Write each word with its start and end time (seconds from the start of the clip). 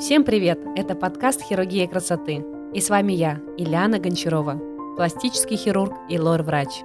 Всем 0.00 0.24
привет! 0.24 0.58
Это 0.74 0.96
подкаст 0.96 1.40
«Хирургия 1.40 1.86
красоты». 1.86 2.44
И 2.74 2.80
с 2.80 2.90
вами 2.90 3.12
я, 3.12 3.40
Ильяна 3.56 4.00
Гончарова, 4.00 4.60
пластический 4.96 5.56
хирург 5.56 5.94
и 6.10 6.18
лор-врач. 6.18 6.82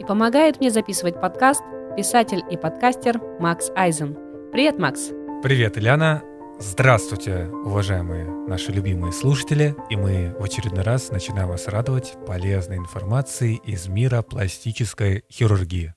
И 0.00 0.04
помогает 0.04 0.58
мне 0.58 0.70
записывать 0.70 1.20
подкаст 1.20 1.62
писатель 1.98 2.42
и 2.50 2.56
подкастер 2.56 3.20
Макс 3.40 3.70
Айзен. 3.76 4.16
Привет, 4.52 4.78
Макс! 4.78 5.10
Привет, 5.42 5.76
Ильяна! 5.76 6.22
Здравствуйте, 6.58 7.50
уважаемые 7.64 8.24
наши 8.24 8.72
любимые 8.72 9.12
слушатели, 9.12 9.76
и 9.90 9.96
мы 9.96 10.34
в 10.38 10.42
очередной 10.42 10.82
раз 10.82 11.10
начинаем 11.10 11.48
вас 11.48 11.68
радовать 11.68 12.14
полезной 12.26 12.78
информацией 12.78 13.60
из 13.64 13.86
мира 13.86 14.22
пластической 14.22 15.24
хирургии. 15.30 15.94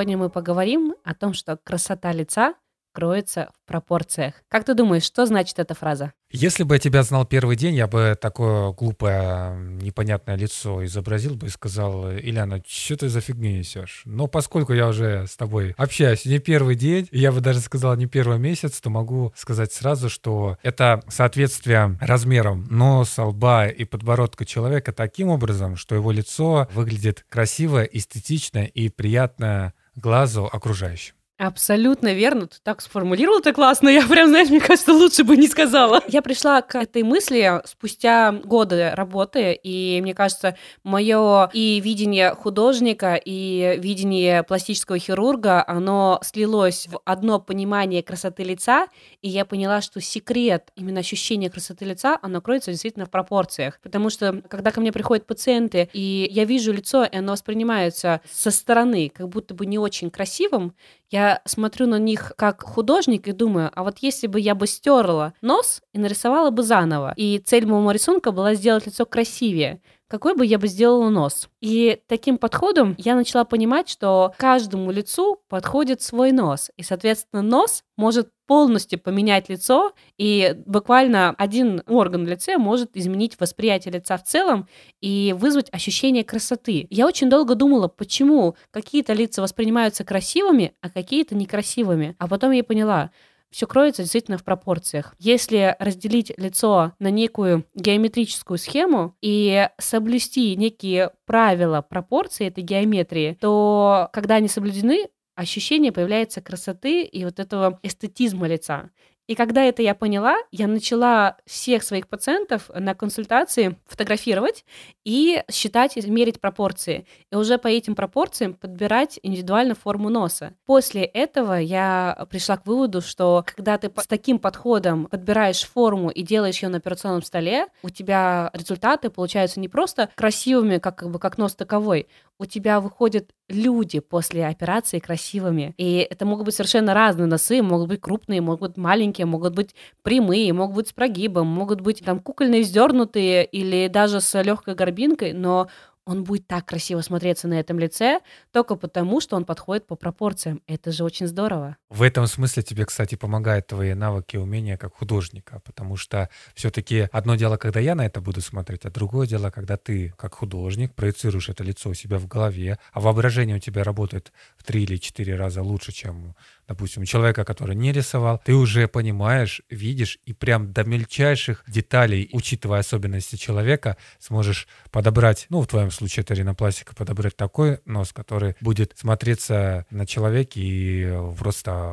Сегодня 0.00 0.16
мы 0.16 0.30
поговорим 0.30 0.94
о 1.04 1.14
том, 1.14 1.34
что 1.34 1.58
красота 1.58 2.10
лица 2.12 2.54
кроется 2.94 3.50
в 3.52 3.68
пропорциях. 3.68 4.32
Как 4.48 4.64
ты 4.64 4.72
думаешь, 4.72 5.02
что 5.02 5.26
значит 5.26 5.58
эта 5.58 5.74
фраза? 5.74 6.14
Если 6.30 6.62
бы 6.62 6.76
я 6.76 6.78
тебя 6.78 7.02
знал 7.02 7.26
первый 7.26 7.56
день, 7.56 7.74
я 7.74 7.86
бы 7.86 8.16
такое 8.18 8.72
глупое, 8.72 9.58
непонятное 9.82 10.36
лицо 10.36 10.84
изобразил 10.84 11.34
бы 11.34 11.48
и 11.48 11.50
сказал, 11.50 12.10
Ильяна, 12.12 12.62
что 12.66 12.96
ты 12.96 13.08
за 13.10 13.20
фигню 13.20 13.50
несешь? 13.50 14.02
Но 14.06 14.26
поскольку 14.26 14.72
я 14.72 14.88
уже 14.88 15.26
с 15.26 15.36
тобой 15.36 15.74
общаюсь 15.76 16.24
не 16.24 16.38
первый 16.38 16.76
день, 16.76 17.06
я 17.10 17.30
бы 17.30 17.40
даже 17.40 17.60
сказал 17.60 17.94
не 17.96 18.06
первый 18.06 18.38
месяц, 18.38 18.80
то 18.80 18.88
могу 18.90 19.34
сказать 19.36 19.72
сразу, 19.72 20.08
что 20.08 20.56
это 20.62 21.02
соответствие 21.08 21.98
размерам 22.00 22.66
носа, 22.70 23.24
лба 23.24 23.66
и 23.66 23.84
подбородка 23.84 24.46
человека 24.46 24.92
таким 24.92 25.28
образом, 25.28 25.76
что 25.76 25.94
его 25.94 26.10
лицо 26.10 26.68
выглядит 26.72 27.26
красиво, 27.28 27.82
эстетично 27.82 28.64
и 28.64 28.88
приятно 28.88 29.74
глазу 29.94 30.46
окружающим. 30.46 31.14
Абсолютно 31.42 32.12
верно. 32.12 32.48
Ты 32.48 32.58
так 32.62 32.82
сформулировал 32.82 33.38
это 33.38 33.54
классно. 33.54 33.88
Я 33.88 34.06
прям, 34.06 34.28
знаешь, 34.28 34.50
мне 34.50 34.60
кажется, 34.60 34.92
лучше 34.92 35.24
бы 35.24 35.38
не 35.38 35.48
сказала. 35.48 36.02
Я 36.06 36.20
пришла 36.20 36.60
к 36.60 36.74
этой 36.74 37.02
мысли 37.02 37.62
спустя 37.64 38.30
годы 38.32 38.90
работы, 38.90 39.58
и 39.62 40.00
мне 40.02 40.12
кажется, 40.12 40.54
мое 40.84 41.48
и 41.54 41.80
видение 41.80 42.34
художника, 42.34 43.14
и 43.14 43.78
видение 43.78 44.42
пластического 44.42 44.98
хирурга, 44.98 45.64
оно 45.66 46.20
слилось 46.22 46.86
в 46.88 47.00
одно 47.06 47.40
понимание 47.40 48.02
красоты 48.02 48.42
лица, 48.42 48.88
и 49.22 49.30
я 49.30 49.46
поняла, 49.46 49.80
что 49.80 49.98
секрет 50.02 50.70
именно 50.76 51.00
ощущения 51.00 51.48
красоты 51.48 51.86
лица, 51.86 52.18
оно 52.20 52.42
кроется 52.42 52.70
действительно 52.70 53.06
в 53.06 53.10
пропорциях. 53.10 53.80
Потому 53.82 54.10
что, 54.10 54.42
когда 54.50 54.72
ко 54.72 54.82
мне 54.82 54.92
приходят 54.92 55.26
пациенты, 55.26 55.88
и 55.94 56.28
я 56.30 56.44
вижу 56.44 56.70
лицо, 56.70 57.04
и 57.04 57.16
оно 57.16 57.32
воспринимается 57.32 58.20
со 58.30 58.50
стороны, 58.50 59.08
как 59.08 59.30
будто 59.30 59.54
бы 59.54 59.64
не 59.64 59.78
очень 59.78 60.10
красивым, 60.10 60.74
я 61.10 61.29
смотрю 61.44 61.86
на 61.86 61.98
них 61.98 62.32
как 62.36 62.62
художник 62.62 63.28
и 63.28 63.32
думаю, 63.32 63.70
а 63.74 63.82
вот 63.82 63.98
если 64.00 64.26
бы 64.26 64.40
я 64.40 64.54
бы 64.54 64.66
стерла 64.66 65.34
нос 65.40 65.82
и 65.92 65.98
нарисовала 65.98 66.50
бы 66.50 66.62
заново, 66.62 67.14
и 67.16 67.38
цель 67.38 67.66
моего 67.66 67.90
рисунка 67.90 68.32
была 68.32 68.54
сделать 68.54 68.86
лицо 68.86 69.06
красивее, 69.06 69.80
какой 70.10 70.34
бы 70.34 70.44
я 70.44 70.58
бы 70.58 70.66
сделала 70.66 71.08
нос. 71.08 71.48
И 71.60 72.00
таким 72.08 72.36
подходом 72.36 72.96
я 72.98 73.14
начала 73.14 73.44
понимать, 73.44 73.88
что 73.88 74.34
каждому 74.38 74.90
лицу 74.90 75.40
подходит 75.48 76.02
свой 76.02 76.32
нос. 76.32 76.72
И, 76.76 76.82
соответственно, 76.82 77.42
нос 77.42 77.84
может 77.96 78.30
полностью 78.48 78.98
поменять 78.98 79.48
лицо, 79.48 79.92
и 80.18 80.56
буквально 80.66 81.30
один 81.38 81.84
орган 81.86 82.24
в 82.24 82.28
лице 82.28 82.58
может 82.58 82.96
изменить 82.96 83.38
восприятие 83.38 83.94
лица 83.94 84.18
в 84.18 84.24
целом 84.24 84.66
и 85.00 85.32
вызвать 85.38 85.72
ощущение 85.72 86.24
красоты. 86.24 86.88
Я 86.90 87.06
очень 87.06 87.30
долго 87.30 87.54
думала, 87.54 87.86
почему 87.86 88.56
какие-то 88.72 89.12
лица 89.12 89.40
воспринимаются 89.42 90.02
красивыми, 90.02 90.74
а 90.80 90.90
какие-то 90.90 91.36
некрасивыми. 91.36 92.16
А 92.18 92.26
потом 92.26 92.50
я 92.50 92.64
поняла, 92.64 93.12
все 93.50 93.66
кроется 93.66 94.02
действительно 94.02 94.38
в 94.38 94.44
пропорциях. 94.44 95.14
Если 95.18 95.76
разделить 95.78 96.32
лицо 96.36 96.92
на 96.98 97.10
некую 97.10 97.64
геометрическую 97.74 98.58
схему 98.58 99.16
и 99.20 99.68
соблюсти 99.78 100.54
некие 100.56 101.10
правила 101.26 101.82
пропорции 101.82 102.46
этой 102.46 102.62
геометрии, 102.62 103.36
то 103.40 104.08
когда 104.12 104.36
они 104.36 104.48
соблюдены, 104.48 105.08
ощущение 105.34 105.92
появляется 105.92 106.40
красоты 106.40 107.02
и 107.02 107.24
вот 107.24 107.38
этого 107.38 107.78
эстетизма 107.82 108.46
лица. 108.46 108.90
И 109.30 109.36
когда 109.36 109.62
это 109.62 109.80
я 109.80 109.94
поняла, 109.94 110.38
я 110.50 110.66
начала 110.66 111.36
всех 111.46 111.84
своих 111.84 112.08
пациентов 112.08 112.68
на 112.74 112.96
консультации 112.96 113.76
фотографировать 113.86 114.64
и 115.04 115.44
считать, 115.48 115.94
мерить 116.04 116.40
пропорции. 116.40 117.06
И 117.30 117.36
уже 117.36 117.56
по 117.56 117.68
этим 117.68 117.94
пропорциям 117.94 118.54
подбирать 118.54 119.20
индивидуально 119.22 119.76
форму 119.76 120.08
носа. 120.08 120.54
После 120.66 121.04
этого 121.04 121.52
я 121.60 122.26
пришла 122.28 122.56
к 122.56 122.66
выводу, 122.66 123.02
что 123.02 123.44
когда 123.46 123.78
ты 123.78 123.88
с 124.00 124.06
таким 124.08 124.40
подходом 124.40 125.06
подбираешь 125.06 125.62
форму 125.62 126.10
и 126.10 126.22
делаешь 126.22 126.60
ее 126.60 126.68
на 126.68 126.78
операционном 126.78 127.22
столе, 127.22 127.68
у 127.84 127.90
тебя 127.90 128.50
результаты 128.52 129.10
получаются 129.10 129.60
не 129.60 129.68
просто 129.68 130.10
красивыми, 130.16 130.78
как, 130.78 130.96
как 130.96 131.10
бы 131.10 131.20
как 131.20 131.38
нос 131.38 131.54
таковой, 131.54 132.08
у 132.40 132.46
тебя 132.46 132.80
выходят 132.80 133.30
люди 133.50 134.00
после 134.00 134.46
операции 134.46 134.98
красивыми. 134.98 135.74
И 135.76 136.06
это 136.08 136.24
могут 136.24 136.46
быть 136.46 136.54
совершенно 136.54 136.94
разные 136.94 137.26
носы, 137.26 137.62
могут 137.62 137.88
быть 137.88 138.00
крупные, 138.00 138.40
могут 138.40 138.60
быть 138.60 138.76
маленькие, 138.76 139.26
могут 139.26 139.54
быть 139.54 139.74
прямые, 140.02 140.52
могут 140.52 140.76
быть 140.76 140.88
с 140.88 140.92
прогибом, 140.92 141.46
могут 141.46 141.80
быть 141.80 142.02
там 142.04 142.20
кукольные 142.20 142.62
издернутые 142.62 143.44
или 143.44 143.88
даже 143.88 144.20
с 144.20 144.42
легкой 144.42 144.74
горбинкой, 144.74 145.32
но 145.32 145.68
он 146.06 146.24
будет 146.24 146.46
так 146.46 146.66
красиво 146.66 147.00
смотреться 147.02 147.48
на 147.48 147.60
этом 147.60 147.78
лице 147.78 148.20
только 148.52 148.76
потому, 148.76 149.20
что 149.20 149.36
он 149.36 149.44
подходит 149.44 149.86
по 149.86 149.96
пропорциям. 149.96 150.62
Это 150.66 150.92
же 150.92 151.04
очень 151.04 151.26
здорово. 151.26 151.76
В 151.88 152.02
этом 152.02 152.26
смысле 152.26 152.62
тебе, 152.62 152.84
кстати, 152.84 153.14
помогают 153.14 153.66
твои 153.66 153.94
навыки 153.94 154.36
и 154.36 154.38
умения 154.38 154.76
как 154.76 154.96
художника, 154.96 155.60
потому 155.64 155.96
что 155.96 156.28
все-таки 156.54 157.08
одно 157.12 157.36
дело, 157.36 157.56
когда 157.56 157.80
я 157.80 157.94
на 157.94 158.06
это 158.06 158.20
буду 158.20 158.40
смотреть, 158.40 158.84
а 158.84 158.90
другое 158.90 159.26
дело, 159.26 159.50
когда 159.50 159.76
ты 159.76 160.12
как 160.16 160.34
художник 160.34 160.94
проецируешь 160.94 161.48
это 161.48 161.62
лицо 161.64 161.90
у 161.90 161.94
себя 161.94 162.18
в 162.18 162.26
голове, 162.26 162.78
а 162.92 163.00
воображение 163.00 163.56
у 163.56 163.60
тебя 163.60 163.84
работает 163.84 164.32
в 164.56 164.64
три 164.64 164.82
или 164.84 164.96
четыре 164.96 165.36
раза 165.36 165.62
лучше, 165.62 165.92
чем 165.92 166.34
допустим, 166.70 167.04
человека, 167.04 167.44
который 167.44 167.74
не 167.74 167.90
рисовал, 167.90 168.40
ты 168.44 168.54
уже 168.54 168.86
понимаешь, 168.86 169.60
видишь 169.70 170.20
и 170.24 170.32
прям 170.32 170.72
до 170.72 170.84
мельчайших 170.84 171.64
деталей, 171.66 172.28
учитывая 172.32 172.78
особенности 172.78 173.34
человека, 173.34 173.96
сможешь 174.20 174.68
подобрать, 174.92 175.46
ну, 175.48 175.62
в 175.62 175.66
твоем 175.66 175.90
случае 175.90 176.22
это 176.22 176.34
ринопластика, 176.34 176.94
подобрать 176.94 177.36
такой 177.36 177.80
нос, 177.86 178.12
который 178.12 178.54
будет 178.60 178.96
смотреться 178.96 179.84
на 179.90 180.06
человеке 180.06 180.60
и 180.60 181.12
просто 181.36 181.92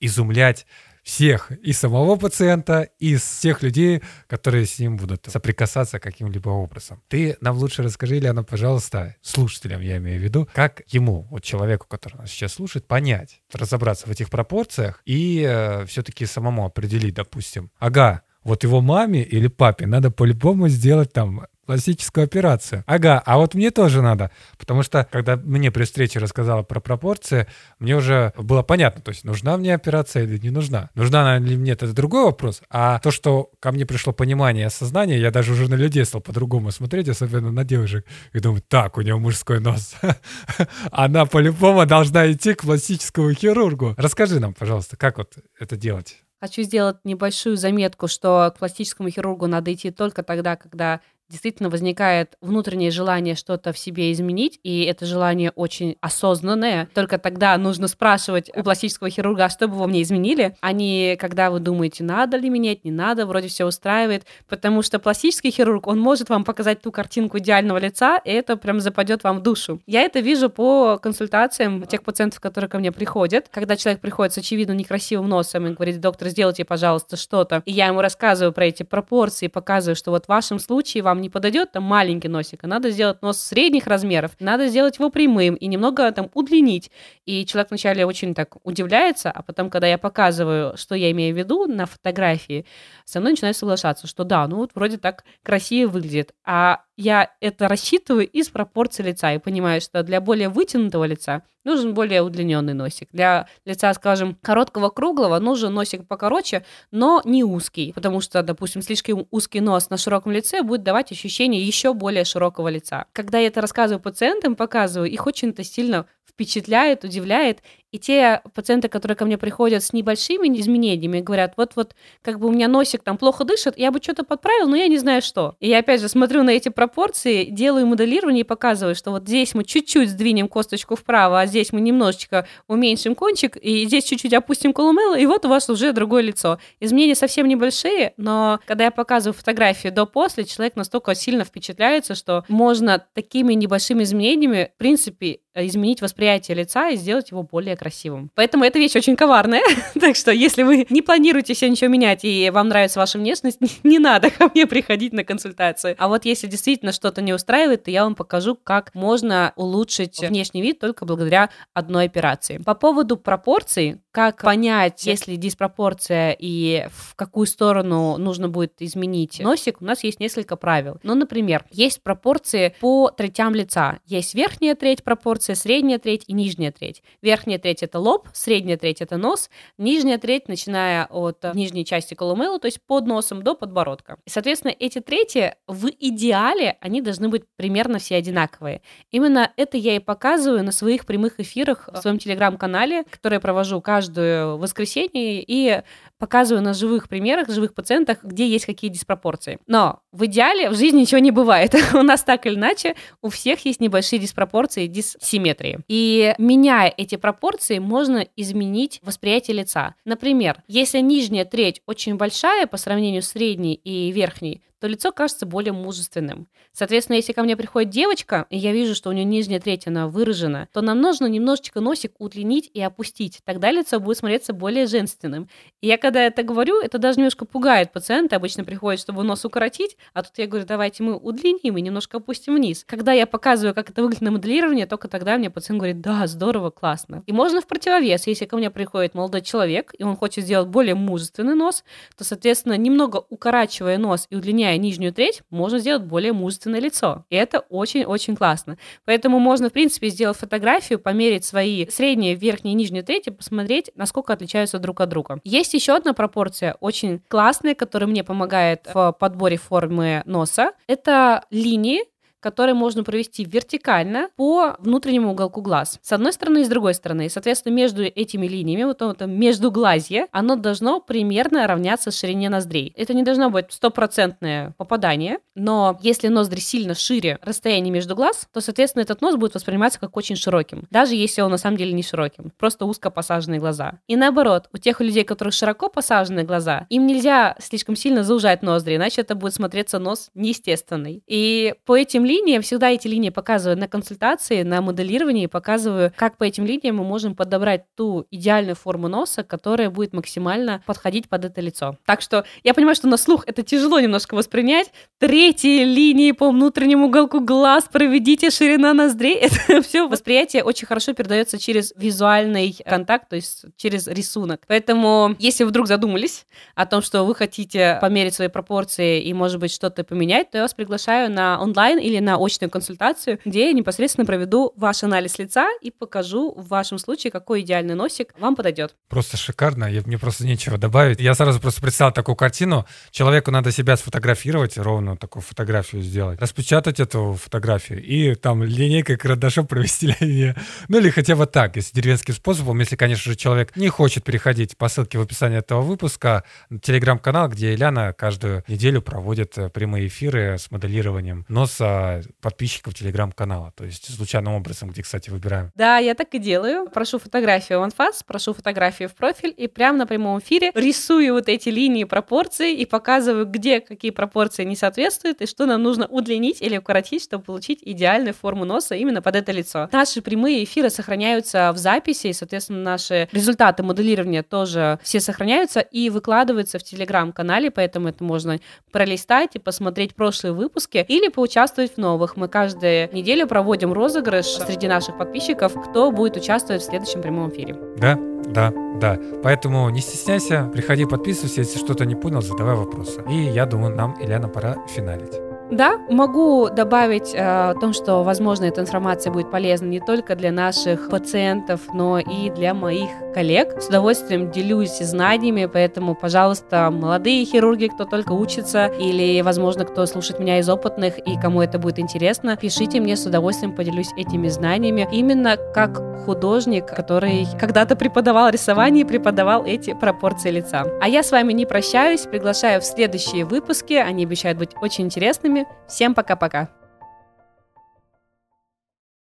изумлять 0.00 0.66
всех, 1.04 1.52
и 1.52 1.72
самого 1.72 2.16
пациента, 2.16 2.88
и 2.98 3.16
всех 3.16 3.62
людей, 3.62 4.02
которые 4.26 4.66
с 4.66 4.78
ним 4.78 4.96
будут 4.96 5.26
соприкасаться 5.30 6.00
каким-либо 6.00 6.48
образом. 6.48 7.02
Ты 7.08 7.36
нам 7.40 7.56
лучше 7.58 7.82
расскажи, 7.82 8.18
Ильяна, 8.18 8.42
пожалуйста, 8.42 9.14
слушателям 9.20 9.82
я 9.82 9.98
имею 9.98 10.18
в 10.18 10.24
виду, 10.24 10.48
как 10.54 10.82
ему, 10.88 11.28
вот 11.30 11.44
человеку, 11.44 11.86
который 11.86 12.16
нас 12.16 12.30
сейчас 12.30 12.54
слушает, 12.54 12.88
понять, 12.88 13.42
разобраться 13.52 14.06
в 14.06 14.10
этих 14.10 14.30
пропорциях 14.30 15.02
и 15.04 15.44
э, 15.46 15.84
все-таки 15.86 16.24
самому 16.24 16.64
определить, 16.64 17.14
допустим, 17.14 17.70
ага, 17.78 18.22
вот 18.42 18.62
его 18.62 18.80
маме 18.80 19.22
или 19.22 19.48
папе 19.48 19.86
надо 19.86 20.10
по-любому 20.10 20.68
сделать 20.68 21.12
там 21.12 21.46
пластическую 21.64 22.24
операцию. 22.24 22.84
Ага, 22.86 23.22
а 23.24 23.38
вот 23.38 23.54
мне 23.54 23.70
тоже 23.70 24.02
надо. 24.02 24.30
Потому 24.58 24.82
что, 24.82 25.06
когда 25.10 25.36
мне 25.36 25.70
при 25.70 25.84
встрече 25.84 26.18
рассказала 26.18 26.62
про 26.62 26.80
пропорции, 26.80 27.46
мне 27.78 27.96
уже 27.96 28.32
было 28.36 28.62
понятно, 28.62 29.02
то 29.02 29.10
есть 29.10 29.24
нужна 29.24 29.56
мне 29.56 29.74
операция 29.74 30.24
или 30.24 30.38
не 30.38 30.50
нужна. 30.50 30.90
Нужна 30.94 31.22
она 31.22 31.38
ли 31.38 31.56
мне, 31.56 31.72
это 31.72 31.92
другой 31.92 32.24
вопрос. 32.24 32.62
А 32.70 32.98
то, 33.00 33.10
что 33.10 33.50
ко 33.60 33.72
мне 33.72 33.86
пришло 33.86 34.12
понимание 34.12 34.64
и 34.64 34.66
осознание, 34.66 35.20
я 35.20 35.30
даже 35.30 35.52
уже 35.52 35.68
на 35.68 35.74
людей 35.74 36.04
стал 36.04 36.20
по-другому 36.20 36.70
смотреть, 36.70 37.08
особенно 37.08 37.50
на 37.50 37.64
девушек, 37.64 38.06
и 38.32 38.40
думаю, 38.40 38.62
так, 38.66 38.96
у 38.98 39.00
него 39.00 39.18
мужской 39.18 39.60
нос. 39.60 39.94
Она 40.90 41.26
по-любому 41.26 41.86
должна 41.86 42.30
идти 42.30 42.54
к 42.54 42.62
пластическому 42.62 43.32
хирургу. 43.32 43.94
Расскажи 43.96 44.40
нам, 44.40 44.54
пожалуйста, 44.54 44.96
как 44.96 45.18
вот 45.18 45.34
это 45.58 45.76
делать? 45.76 46.16
Хочу 46.40 46.62
сделать 46.62 46.98
небольшую 47.04 47.56
заметку, 47.56 48.06
что 48.06 48.52
к 48.54 48.58
пластическому 48.58 49.08
хирургу 49.08 49.46
надо 49.46 49.72
идти 49.72 49.90
только 49.90 50.22
тогда, 50.22 50.56
когда 50.56 51.00
действительно 51.28 51.70
возникает 51.70 52.36
внутреннее 52.40 52.90
желание 52.90 53.34
что-то 53.34 53.72
в 53.72 53.78
себе 53.78 54.12
изменить, 54.12 54.60
и 54.62 54.84
это 54.84 55.06
желание 55.06 55.50
очень 55.50 55.96
осознанное. 56.00 56.88
Только 56.94 57.18
тогда 57.18 57.56
нужно 57.56 57.88
спрашивать 57.88 58.50
у 58.54 58.62
пластического 58.62 59.10
хирурга, 59.10 59.46
а 59.46 59.50
что 59.50 59.66
бы 59.68 59.76
вы 59.76 59.86
мне 59.88 60.02
изменили, 60.02 60.56
а 60.60 60.72
не 60.72 61.16
когда 61.16 61.50
вы 61.50 61.60
думаете, 61.60 62.04
надо 62.04 62.36
ли 62.36 62.48
менять, 62.48 62.84
не 62.84 62.90
надо, 62.90 63.26
вроде 63.26 63.48
все 63.48 63.64
устраивает, 63.64 64.26
потому 64.48 64.82
что 64.82 64.98
пластический 64.98 65.50
хирург, 65.50 65.86
он 65.86 65.98
может 65.98 66.28
вам 66.28 66.44
показать 66.44 66.82
ту 66.82 66.92
картинку 66.92 67.38
идеального 67.38 67.78
лица, 67.78 68.18
и 68.24 68.30
это 68.30 68.56
прям 68.56 68.80
западет 68.80 69.24
вам 69.24 69.38
в 69.38 69.42
душу. 69.42 69.80
Я 69.86 70.02
это 70.02 70.20
вижу 70.20 70.50
по 70.50 70.98
консультациям 70.98 71.82
тех 71.86 72.02
пациентов, 72.02 72.40
которые 72.40 72.68
ко 72.68 72.78
мне 72.78 72.92
приходят. 72.92 73.48
Когда 73.50 73.76
человек 73.76 74.00
приходит 74.00 74.34
с 74.34 74.38
очевидно 74.38 74.72
некрасивым 74.72 75.28
носом 75.28 75.66
и 75.66 75.74
говорит, 75.74 76.00
доктор, 76.00 76.28
сделайте, 76.28 76.64
пожалуйста, 76.64 77.16
что-то, 77.16 77.62
и 77.64 77.72
я 77.72 77.86
ему 77.86 78.00
рассказываю 78.00 78.52
про 78.52 78.66
эти 78.66 78.82
пропорции, 78.82 79.48
показываю, 79.48 79.96
что 79.96 80.10
вот 80.10 80.26
в 80.26 80.28
вашем 80.28 80.58
случае 80.58 81.02
вам 81.02 81.23
не 81.24 81.30
подойдет, 81.30 81.72
там 81.72 81.82
маленький 81.82 82.28
носик, 82.28 82.62
а 82.62 82.66
надо 82.66 82.90
сделать 82.90 83.20
нос 83.22 83.40
средних 83.40 83.86
размеров, 83.86 84.32
надо 84.38 84.68
сделать 84.68 84.98
его 84.98 85.10
прямым 85.10 85.54
и 85.56 85.66
немного 85.66 86.10
там 86.12 86.30
удлинить. 86.34 86.90
И 87.26 87.44
человек 87.44 87.70
вначале 87.70 88.06
очень 88.06 88.34
так 88.34 88.56
удивляется, 88.64 89.30
а 89.30 89.42
потом, 89.42 89.70
когда 89.70 89.88
я 89.88 89.98
показываю, 89.98 90.76
что 90.76 90.94
я 90.94 91.10
имею 91.10 91.34
в 91.34 91.38
виду 91.38 91.66
на 91.66 91.86
фотографии, 91.86 92.66
со 93.04 93.20
мной 93.20 93.32
начинает 93.32 93.56
соглашаться, 93.56 94.06
что 94.06 94.24
да, 94.24 94.46
ну 94.46 94.56
вот 94.56 94.70
вроде 94.74 94.98
так 94.98 95.24
красиво 95.42 95.90
выглядит. 95.90 96.32
А 96.44 96.83
я 96.96 97.30
это 97.40 97.68
рассчитываю 97.68 98.28
из 98.28 98.48
пропорций 98.48 99.04
лица 99.04 99.32
и 99.32 99.38
понимаю, 99.38 99.80
что 99.80 100.02
для 100.02 100.20
более 100.20 100.48
вытянутого 100.48 101.04
лица 101.04 101.42
нужен 101.64 101.94
более 101.94 102.22
удлиненный 102.22 102.74
носик. 102.74 103.08
Для 103.12 103.48
лица, 103.64 103.92
скажем, 103.94 104.36
короткого 104.42 104.90
круглого 104.90 105.38
нужен 105.38 105.72
носик 105.74 106.06
покороче, 106.06 106.64
но 106.90 107.22
не 107.24 107.42
узкий, 107.42 107.92
потому 107.92 108.20
что, 108.20 108.42
допустим, 108.42 108.82
слишком 108.82 109.26
узкий 109.30 109.60
нос 109.60 109.90
на 109.90 109.96
широком 109.96 110.32
лице 110.32 110.62
будет 110.62 110.82
давать 110.82 111.10
ощущение 111.10 111.62
еще 111.62 111.94
более 111.94 112.24
широкого 112.24 112.68
лица. 112.68 113.06
Когда 113.12 113.38
я 113.38 113.48
это 113.48 113.60
рассказываю 113.60 114.02
пациентам, 114.02 114.54
показываю, 114.54 115.10
их 115.10 115.26
очень 115.26 115.50
это 115.50 115.64
сильно 115.64 116.06
впечатляет, 116.28 117.04
удивляет. 117.04 117.62
И 117.94 117.98
те 118.00 118.40
пациенты, 118.54 118.88
которые 118.88 119.14
ко 119.14 119.24
мне 119.24 119.38
приходят 119.38 119.80
с 119.80 119.92
небольшими 119.92 120.48
изменениями, 120.58 121.20
говорят, 121.20 121.52
вот-вот, 121.56 121.94
как 122.22 122.40
бы 122.40 122.48
у 122.48 122.50
меня 122.50 122.66
носик 122.66 123.04
там 123.04 123.16
плохо 123.16 123.44
дышит, 123.44 123.78
я 123.78 123.92
бы 123.92 124.00
что-то 124.02 124.24
подправил, 124.24 124.66
но 124.66 124.74
я 124.74 124.88
не 124.88 124.98
знаю 124.98 125.22
что. 125.22 125.54
И 125.60 125.68
я 125.68 125.78
опять 125.78 126.00
же 126.00 126.08
смотрю 126.08 126.42
на 126.42 126.50
эти 126.50 126.70
пропорции, 126.70 127.44
делаю 127.44 127.86
моделирование 127.86 128.40
и 128.40 128.44
показываю, 128.44 128.96
что 128.96 129.12
вот 129.12 129.28
здесь 129.28 129.54
мы 129.54 129.62
чуть-чуть 129.62 130.10
сдвинем 130.10 130.48
косточку 130.48 130.96
вправо, 130.96 131.40
а 131.40 131.46
здесь 131.46 131.72
мы 131.72 131.80
немножечко 131.80 132.48
уменьшим 132.66 133.14
кончик, 133.14 133.56
и 133.56 133.86
здесь 133.86 134.02
чуть-чуть 134.02 134.34
опустим 134.34 134.72
колумело, 134.72 135.16
и 135.16 135.24
вот 135.26 135.44
у 135.44 135.48
вас 135.48 135.70
уже 135.70 135.92
другое 135.92 136.22
лицо. 136.22 136.58
Изменения 136.80 137.14
совсем 137.14 137.46
небольшие, 137.46 138.14
но 138.16 138.58
когда 138.66 138.86
я 138.86 138.90
показываю 138.90 139.34
фотографии 139.34 139.90
до-после, 139.90 140.42
человек 140.42 140.74
настолько 140.74 141.14
сильно 141.14 141.44
впечатляется, 141.44 142.16
что 142.16 142.44
можно 142.48 143.06
такими 143.14 143.54
небольшими 143.54 144.02
изменениями, 144.02 144.72
в 144.74 144.78
принципе, 144.78 145.38
изменить 145.54 146.02
восприятие 146.02 146.56
лица 146.56 146.90
и 146.90 146.96
сделать 146.96 147.30
его 147.30 147.42
более 147.42 147.76
красивым. 147.84 148.30
Поэтому 148.34 148.64
эта 148.64 148.78
вещь 148.78 148.96
очень 148.96 149.14
коварная. 149.14 149.62
так 150.00 150.16
что, 150.16 150.32
если 150.32 150.62
вы 150.62 150.86
не 150.88 151.02
планируете 151.02 151.54
себе 151.54 151.70
ничего 151.70 151.90
менять 151.90 152.24
и 152.24 152.50
вам 152.50 152.68
нравится 152.68 152.98
ваша 152.98 153.18
внешность, 153.18 153.60
не 153.84 153.98
надо 153.98 154.30
ко 154.30 154.48
мне 154.48 154.66
приходить 154.66 155.12
на 155.12 155.22
консультацию. 155.22 155.94
А 155.98 156.08
вот 156.08 156.24
если 156.24 156.46
действительно 156.46 156.92
что-то 156.92 157.20
не 157.20 157.34
устраивает, 157.34 157.84
то 157.84 157.90
я 157.90 158.04
вам 158.04 158.14
покажу, 158.14 158.56
как 158.56 158.94
можно 158.94 159.52
улучшить 159.56 160.20
внешний 160.20 160.62
вид 160.62 160.78
только 160.78 161.04
благодаря 161.04 161.50
одной 161.74 162.06
операции. 162.06 162.58
По 162.58 162.74
поводу 162.74 163.16
пропорций, 163.16 164.00
как 164.10 164.42
понять, 164.42 165.04
есть 165.04 165.26
ли 165.26 165.36
диспропорция 165.36 166.36
и 166.38 166.86
в 166.92 167.16
какую 167.16 167.46
сторону 167.46 168.16
нужно 168.16 168.48
будет 168.48 168.80
изменить 168.80 169.40
носик, 169.40 169.82
у 169.82 169.84
нас 169.84 170.04
есть 170.04 170.20
несколько 170.20 170.56
правил. 170.56 170.98
Ну, 171.02 171.14
например, 171.14 171.64
есть 171.70 172.02
пропорции 172.02 172.74
по 172.80 173.10
третям 173.10 173.54
лица. 173.54 173.98
Есть 174.06 174.34
верхняя 174.34 174.74
треть 174.74 175.02
пропорция, 175.02 175.56
средняя 175.56 175.98
треть 175.98 176.24
и 176.28 176.32
нижняя 176.32 176.70
треть. 176.70 177.02
Верхняя 177.22 177.58
треть— 177.58 177.73
это 177.82 177.98
лоб, 177.98 178.28
средняя 178.32 178.76
треть— 178.76 179.00
это 179.00 179.16
нос, 179.16 179.50
нижняя 179.78 180.18
треть, 180.18 180.48
начиная 180.48 181.06
от 181.06 181.44
нижней 181.54 181.84
части 181.84 182.14
колумела, 182.14 182.58
то 182.58 182.66
есть 182.66 182.80
под 182.86 183.06
носом 183.06 183.42
до 183.42 183.54
подбородка. 183.54 184.18
И, 184.26 184.30
соответственно, 184.30 184.74
эти 184.78 185.00
трети 185.00 185.54
в 185.66 185.88
идеале, 185.98 186.76
они 186.80 187.00
должны 187.00 187.28
быть 187.28 187.44
примерно 187.56 187.98
все 187.98 188.16
одинаковые. 188.16 188.82
Именно 189.10 189.52
это 189.56 189.76
я 189.76 189.96
и 189.96 189.98
показываю 189.98 190.62
на 190.64 190.72
своих 190.72 191.06
прямых 191.06 191.40
эфирах 191.40 191.88
в 191.92 191.96
своем 191.96 192.18
телеграм-канале, 192.18 193.04
который 193.04 193.34
я 193.34 193.40
провожу 193.40 193.80
каждое 193.80 194.46
воскресенье 194.46 195.42
и 195.42 195.82
показываю 196.18 196.62
на 196.62 196.74
живых 196.74 197.08
примерах, 197.08 197.48
живых 197.48 197.74
пациентах, 197.74 198.22
где 198.22 198.46
есть 198.46 198.66
какие 198.66 198.90
диспропорции. 198.90 199.58
Но 199.66 200.00
в 200.12 200.26
идеале 200.26 200.70
в 200.70 200.74
жизни 200.76 201.00
ничего 201.00 201.18
не 201.18 201.30
бывает. 201.30 201.74
у 201.94 202.02
нас 202.02 202.22
так 202.22 202.46
или 202.46 202.54
иначе 202.54 202.94
у 203.20 203.28
всех 203.28 203.64
есть 203.64 203.80
небольшие 203.80 204.18
диспропорции, 204.20 204.86
диссимметрии. 204.86 205.80
И 205.88 206.34
меняя 206.38 206.92
эти 206.96 207.16
пропорции, 207.16 207.63
можно 207.72 208.26
изменить 208.36 209.00
восприятие 209.02 209.56
лица. 209.56 209.94
Например, 210.04 210.62
если 210.68 211.00
нижняя 211.00 211.44
треть 211.44 211.82
очень 211.86 212.16
большая 212.16 212.66
по 212.66 212.76
сравнению 212.76 213.22
с 213.22 213.28
средней 213.28 213.74
и 213.74 214.10
верхней, 214.12 214.62
то 214.84 214.88
лицо 214.88 215.12
кажется 215.12 215.46
более 215.46 215.72
мужественным. 215.72 216.46
Соответственно, 216.74 217.16
если 217.16 217.32
ко 217.32 217.42
мне 217.42 217.56
приходит 217.56 217.88
девочка, 217.88 218.44
и 218.50 218.58
я 218.58 218.74
вижу, 218.74 218.94
что 218.94 219.08
у 219.08 219.14
нее 219.14 219.24
нижняя 219.24 219.58
треть, 219.58 219.86
она 219.86 220.08
выражена, 220.08 220.68
то 220.74 220.82
нам 220.82 221.00
нужно 221.00 221.24
немножечко 221.24 221.80
носик 221.80 222.12
удлинить 222.18 222.70
и 222.74 222.82
опустить. 222.82 223.40
Тогда 223.46 223.70
лицо 223.70 223.98
будет 223.98 224.18
смотреться 224.18 224.52
более 224.52 224.86
женственным. 224.86 225.48
И 225.80 225.86
я 225.86 225.96
когда 225.96 226.20
это 226.20 226.42
говорю, 226.42 226.82
это 226.82 226.98
даже 226.98 227.16
немножко 227.16 227.46
пугает 227.46 227.92
пациента. 227.92 228.36
Обычно 228.36 228.62
приходит, 228.64 229.00
чтобы 229.00 229.22
нос 229.22 229.46
укоротить, 229.46 229.96
а 230.12 230.22
тут 230.22 230.36
я 230.36 230.46
говорю, 230.46 230.66
давайте 230.66 231.02
мы 231.02 231.16
удлиним 231.16 231.78
и 231.78 231.80
немножко 231.80 232.18
опустим 232.18 232.56
вниз. 232.56 232.84
Когда 232.86 233.14
я 233.14 233.26
показываю, 233.26 233.74
как 233.74 233.88
это 233.88 234.02
выглядит 234.02 234.20
на 234.20 234.32
моделировании, 234.32 234.84
только 234.84 235.08
тогда 235.08 235.38
мне 235.38 235.48
пациент 235.48 235.78
говорит, 235.78 236.02
да, 236.02 236.26
здорово, 236.26 236.68
классно. 236.68 237.22
И 237.24 237.32
можно 237.32 237.62
в 237.62 237.66
противовес, 237.66 238.26
если 238.26 238.44
ко 238.44 238.58
мне 238.58 238.70
приходит 238.70 239.14
молодой 239.14 239.40
человек, 239.40 239.94
и 239.96 240.04
он 240.04 240.14
хочет 240.14 240.44
сделать 240.44 240.68
более 240.68 240.94
мужественный 240.94 241.54
нос, 241.54 241.84
то, 242.18 242.24
соответственно, 242.24 242.76
немного 242.76 243.24
укорачивая 243.30 243.96
нос 243.96 244.26
и 244.28 244.36
удлиняя 244.36 244.73
нижнюю 244.76 245.12
треть, 245.12 245.42
можно 245.50 245.78
сделать 245.78 246.04
более 246.04 246.32
мужественное 246.32 246.80
лицо. 246.80 247.24
И 247.30 247.36
это 247.36 247.60
очень-очень 247.60 248.36
классно. 248.36 248.78
Поэтому 249.04 249.38
можно, 249.38 249.70
в 249.70 249.72
принципе, 249.72 250.08
сделать 250.08 250.36
фотографию, 250.36 250.98
померить 250.98 251.44
свои 251.44 251.86
средние, 251.88 252.34
верхние 252.34 252.72
и 252.72 252.76
нижние 252.76 253.02
трети, 253.02 253.30
посмотреть, 253.30 253.90
насколько 253.94 254.32
отличаются 254.32 254.78
друг 254.78 255.00
от 255.00 255.08
друга. 255.08 255.40
Есть 255.44 255.74
еще 255.74 255.96
одна 255.96 256.12
пропорция, 256.12 256.76
очень 256.80 257.20
классная, 257.28 257.74
которая 257.74 258.08
мне 258.08 258.24
помогает 258.24 258.88
в 258.92 259.12
подборе 259.18 259.56
формы 259.56 260.22
носа. 260.26 260.72
Это 260.86 261.44
линии, 261.50 262.02
которые 262.44 262.74
можно 262.74 263.04
провести 263.04 263.42
вертикально 263.42 264.28
по 264.36 264.76
внутреннему 264.78 265.30
уголку 265.30 265.62
глаз. 265.62 265.98
С 266.02 266.12
одной 266.12 266.30
стороны 266.34 266.60
и 266.60 266.64
с 266.64 266.68
другой 266.68 266.92
стороны. 266.92 267.24
И, 267.24 267.28
соответственно, 267.30 267.72
между 267.72 268.02
этими 268.02 268.46
линиями, 268.46 268.84
вот 268.84 269.00
это 269.00 269.24
междуглазье, 269.24 270.26
оно 270.30 270.56
должно 270.56 271.00
примерно 271.00 271.66
равняться 271.66 272.10
ширине 272.10 272.50
ноздрей. 272.50 272.92
Это 272.98 273.14
не 273.14 273.22
должно 273.22 273.48
быть 273.48 273.72
стопроцентное 273.72 274.74
попадание, 274.76 275.38
но 275.54 275.98
если 276.02 276.28
ноздри 276.28 276.60
сильно 276.60 276.94
шире 276.94 277.38
расстояния 277.40 277.90
между 277.90 278.14
глаз, 278.14 278.46
то, 278.52 278.60
соответственно, 278.60 279.04
этот 279.04 279.22
нос 279.22 279.36
будет 279.36 279.54
восприниматься 279.54 279.98
как 279.98 280.14
очень 280.14 280.36
широким, 280.36 280.86
даже 280.90 281.14
если 281.14 281.40
он 281.40 281.50
на 281.50 281.56
самом 281.56 281.78
деле 281.78 281.94
не 281.94 282.02
широким, 282.02 282.52
просто 282.58 282.84
узко 282.84 283.08
посаженные 283.08 283.58
глаза. 283.58 284.00
И 284.06 284.16
наоборот, 284.16 284.68
у 284.74 284.76
тех 284.76 285.00
людей, 285.00 285.22
у 285.22 285.26
которых 285.26 285.54
широко 285.54 285.88
посаженные 285.88 286.44
глаза, 286.44 286.86
им 286.90 287.06
нельзя 287.06 287.56
слишком 287.58 287.96
сильно 287.96 288.22
заужать 288.22 288.62
ноздри, 288.62 288.96
иначе 288.96 289.22
это 289.22 289.34
будет 289.34 289.54
смотреться 289.54 289.98
нос 289.98 290.30
неестественный. 290.34 291.22
И 291.26 291.74
по 291.86 291.96
этим 291.96 292.26
линиям 292.26 292.33
линии, 292.34 292.58
всегда 292.58 292.90
эти 292.90 293.06
линии 293.08 293.30
показываю 293.30 293.78
на 293.78 293.88
консультации, 293.88 294.62
на 294.62 294.80
моделировании, 294.80 295.46
показываю, 295.46 296.12
как 296.16 296.36
по 296.36 296.44
этим 296.44 296.66
линиям 296.66 296.96
мы 296.96 297.04
можем 297.04 297.34
подобрать 297.34 297.84
ту 297.94 298.26
идеальную 298.30 298.74
форму 298.74 299.08
носа, 299.08 299.42
которая 299.44 299.90
будет 299.90 300.12
максимально 300.12 300.82
подходить 300.86 301.28
под 301.28 301.44
это 301.44 301.60
лицо. 301.60 301.96
Так 302.04 302.20
что 302.20 302.44
я 302.64 302.74
понимаю, 302.74 302.96
что 302.96 303.08
на 303.08 303.16
слух 303.16 303.44
это 303.46 303.62
тяжело 303.62 304.00
немножко 304.00 304.34
воспринять. 304.34 304.90
Третьи 305.18 305.84
линии 305.84 306.32
по 306.32 306.50
внутреннему 306.50 307.06
уголку 307.06 307.40
глаз, 307.40 307.84
проведите 307.90 308.50
ширина 308.50 308.94
ноздрей. 308.94 309.34
Это 309.68 309.82
все 309.82 310.08
восприятие 310.08 310.64
очень 310.64 310.86
хорошо 310.86 311.12
передается 311.12 311.58
через 311.58 311.92
визуальный 311.96 312.76
контакт, 312.84 313.28
то 313.28 313.36
есть 313.36 313.64
через 313.76 314.06
рисунок. 314.06 314.62
Поэтому, 314.66 315.34
если 315.38 315.64
вдруг 315.64 315.86
задумались 315.86 316.46
о 316.74 316.86
том, 316.86 317.02
что 317.02 317.24
вы 317.24 317.34
хотите 317.34 317.98
померить 318.00 318.34
свои 318.34 318.48
пропорции 318.48 319.22
и, 319.22 319.32
может 319.32 319.60
быть, 319.60 319.72
что-то 319.72 320.04
поменять, 320.04 320.50
то 320.50 320.58
я 320.58 320.64
вас 320.64 320.74
приглашаю 320.74 321.30
на 321.30 321.60
онлайн 321.60 321.98
или 321.98 322.18
на 322.24 322.36
очную 322.38 322.70
консультацию, 322.70 323.38
где 323.44 323.66
я 323.66 323.72
непосредственно 323.72 324.24
проведу 324.24 324.72
ваш 324.76 325.02
анализ 325.04 325.38
лица 325.38 325.68
и 325.80 325.90
покажу 325.90 326.52
в 326.56 326.68
вашем 326.68 326.98
случае, 326.98 327.30
какой 327.30 327.60
идеальный 327.60 327.94
носик 327.94 328.34
вам 328.38 328.56
подойдет. 328.56 328.96
Просто 329.08 329.36
шикарно, 329.36 329.84
я, 329.84 330.02
мне 330.04 330.18
просто 330.18 330.46
нечего 330.46 330.78
добавить. 330.78 331.20
Я 331.20 331.34
сразу 331.34 331.60
просто 331.60 331.80
представил 331.80 332.12
такую 332.12 332.36
картину. 332.36 332.86
Человеку 333.10 333.50
надо 333.50 333.70
себя 333.70 333.96
сфотографировать, 333.96 334.78
ровно 334.78 335.16
такую 335.16 335.42
фотографию 335.42 336.02
сделать, 336.02 336.40
распечатать 336.40 337.00
эту 337.00 337.34
фотографию 337.34 338.02
и 338.02 338.34
там 338.34 338.62
линейкой 338.62 339.16
карандашом 339.16 339.66
провести 339.66 340.14
линию. 340.20 340.54
Ну 340.88 340.98
или 340.98 341.10
хотя 341.10 341.36
бы 341.36 341.46
так, 341.46 341.76
если 341.76 341.94
деревенским 341.94 342.34
способом, 342.34 342.80
если, 342.80 342.96
конечно 342.96 343.32
же, 343.32 343.36
человек 343.36 343.76
не 343.76 343.88
хочет 343.88 344.24
переходить 344.24 344.76
по 344.76 344.88
ссылке 344.88 345.18
в 345.18 345.22
описании 345.22 345.58
этого 345.58 345.82
выпуска, 345.82 346.44
телеграм-канал, 346.82 347.48
где 347.48 347.74
Ильяна 347.74 348.12
каждую 348.12 348.64
неделю 348.68 349.02
проводит 349.02 349.56
э, 349.58 349.68
прямые 349.68 350.08
эфиры 350.08 350.56
с 350.58 350.70
моделированием 350.70 351.44
носа 351.48 352.13
подписчиков 352.40 352.94
телеграм-канала. 352.94 353.72
То 353.76 353.84
есть 353.84 354.14
случайным 354.14 354.54
образом, 354.54 354.90
где, 354.90 355.02
кстати, 355.02 355.30
выбираем. 355.30 355.70
Да, 355.74 355.98
я 355.98 356.14
так 356.14 356.34
и 356.34 356.38
делаю. 356.38 356.88
Прошу 356.90 357.18
фотографию 357.18 357.80
в 357.80 357.82
анфас, 357.82 358.22
прошу 358.22 358.54
фотографию 358.54 359.08
в 359.08 359.14
профиль 359.14 359.54
и 359.56 359.68
прямо 359.68 359.98
на 359.98 360.06
прямом 360.06 360.38
эфире 360.38 360.70
рисую 360.74 361.34
вот 361.34 361.48
эти 361.48 361.68
линии 361.68 362.04
пропорций 362.04 362.74
и 362.74 362.86
показываю, 362.86 363.46
где 363.46 363.80
какие 363.80 364.10
пропорции 364.10 364.64
не 364.64 364.76
соответствуют 364.76 365.40
и 365.40 365.46
что 365.46 365.66
нам 365.66 365.82
нужно 365.82 366.06
удлинить 366.06 366.60
или 366.62 366.78
укоротить, 366.78 367.22
чтобы 367.22 367.44
получить 367.44 367.80
идеальную 367.82 368.34
форму 368.34 368.64
носа 368.64 368.94
именно 368.94 369.22
под 369.22 369.36
это 369.36 369.52
лицо. 369.52 369.88
Наши 369.92 370.22
прямые 370.22 370.64
эфиры 370.64 370.90
сохраняются 370.90 371.72
в 371.72 371.78
записи, 371.78 372.28
и, 372.28 372.32
соответственно, 372.32 372.82
наши 372.82 373.28
результаты 373.32 373.82
моделирования 373.82 374.42
тоже 374.42 374.98
все 375.02 375.20
сохраняются 375.20 375.80
и 375.80 376.10
выкладываются 376.10 376.78
в 376.78 376.84
телеграм-канале, 376.84 377.70
поэтому 377.70 378.08
это 378.08 378.24
можно 378.24 378.58
пролистать 378.92 379.50
и 379.54 379.58
посмотреть 379.58 380.14
прошлые 380.14 380.52
выпуски 380.52 381.04
или 381.08 381.28
поучаствовать 381.28 381.94
в 381.94 381.98
новых. 382.04 382.36
Мы 382.36 382.48
каждую 382.48 383.08
неделю 383.12 383.46
проводим 383.46 383.92
розыгрыш 383.92 384.46
среди 384.46 384.88
наших 384.88 385.18
подписчиков, 385.18 385.72
кто 385.88 386.10
будет 386.12 386.36
участвовать 386.36 386.82
в 386.82 386.86
следующем 386.86 387.22
прямом 387.22 387.48
эфире. 387.50 387.76
Да, 387.96 388.18
да, 388.46 388.72
да. 389.00 389.18
Поэтому 389.42 389.88
не 389.90 390.00
стесняйся, 390.00 390.70
приходи, 390.72 391.06
подписывайся. 391.06 391.60
Если 391.62 391.78
что-то 391.78 392.04
не 392.04 392.14
понял, 392.14 392.42
задавай 392.42 392.76
вопросы. 392.76 393.22
И 393.30 393.34
я 393.34 393.66
думаю, 393.66 393.96
нам, 393.96 394.16
Ильяна, 394.20 394.48
пора 394.48 394.76
финалить. 394.88 395.53
Да, 395.70 395.98
могу 396.10 396.68
добавить 396.68 397.34
э, 397.34 397.38
о 397.38 397.74
том, 397.74 397.92
что, 397.94 398.22
возможно, 398.22 398.64
эта 398.66 398.82
информация 398.82 399.32
будет 399.32 399.50
полезна 399.50 399.86
не 399.86 400.00
только 400.00 400.36
для 400.36 400.52
наших 400.52 401.08
пациентов, 401.08 401.80
но 401.94 402.18
и 402.18 402.50
для 402.50 402.74
моих 402.74 403.08
коллег. 403.34 403.80
С 403.80 403.88
удовольствием 403.88 404.50
делюсь 404.50 404.98
знаниями, 404.98 405.64
поэтому, 405.66 406.14
пожалуйста, 406.14 406.90
молодые 406.90 407.44
хирурги, 407.46 407.86
кто 407.86 408.04
только 408.04 408.32
учится, 408.32 408.86
или, 408.86 409.40
возможно, 409.40 409.84
кто 409.84 410.04
слушает 410.06 410.38
меня 410.38 410.58
из 410.58 410.68
опытных 410.68 411.18
и 411.18 411.38
кому 411.40 411.62
это 411.62 411.78
будет 411.78 411.98
интересно, 411.98 412.56
пишите 412.56 413.00
мне, 413.00 413.16
с 413.16 413.24
удовольствием 413.24 413.74
поделюсь 413.74 414.12
этими 414.16 414.48
знаниями. 414.48 415.08
Именно 415.10 415.56
как 415.74 416.00
художник, 416.24 416.86
который 416.86 417.46
когда-то 417.58 417.96
преподавал 417.96 418.50
рисование 418.50 419.04
и 419.04 419.06
преподавал 419.06 419.64
эти 419.64 419.94
пропорции 419.94 420.50
лица. 420.50 420.84
А 421.00 421.08
я 421.08 421.22
с 421.22 421.30
вами 421.30 421.52
не 421.52 421.66
прощаюсь, 421.66 422.22
приглашаю 422.22 422.80
в 422.80 422.84
следующие 422.84 423.44
выпуски, 423.44 423.94
они 423.94 424.24
обещают 424.24 424.58
быть 424.58 424.70
очень 424.80 425.04
интересными. 425.04 425.53
Всем 425.86 426.14
пока-пока! 426.14 426.68